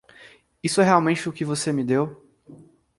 [0.63, 2.25] Isso é realmente o que você me deu?